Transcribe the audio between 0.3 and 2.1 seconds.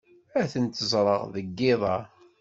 Ad ten-ẓreɣ deg yiḍ-a.